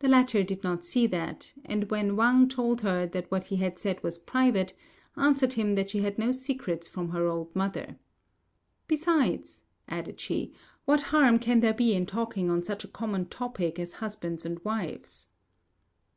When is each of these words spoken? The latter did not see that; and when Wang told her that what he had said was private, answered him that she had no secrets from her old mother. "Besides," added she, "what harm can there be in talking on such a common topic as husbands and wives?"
The 0.00 0.08
latter 0.08 0.42
did 0.42 0.64
not 0.64 0.84
see 0.84 1.06
that; 1.06 1.54
and 1.64 1.88
when 1.88 2.16
Wang 2.16 2.48
told 2.48 2.80
her 2.80 3.06
that 3.06 3.30
what 3.30 3.44
he 3.44 3.54
had 3.54 3.78
said 3.78 4.02
was 4.02 4.18
private, 4.18 4.74
answered 5.16 5.52
him 5.52 5.76
that 5.76 5.90
she 5.90 6.00
had 6.00 6.18
no 6.18 6.32
secrets 6.32 6.88
from 6.88 7.10
her 7.10 7.28
old 7.28 7.54
mother. 7.54 7.94
"Besides," 8.88 9.62
added 9.86 10.18
she, 10.18 10.52
"what 10.86 11.02
harm 11.02 11.38
can 11.38 11.60
there 11.60 11.72
be 11.72 11.94
in 11.94 12.04
talking 12.04 12.50
on 12.50 12.64
such 12.64 12.82
a 12.82 12.88
common 12.88 13.26
topic 13.26 13.78
as 13.78 13.92
husbands 14.02 14.44
and 14.44 14.58
wives?" 14.64 15.28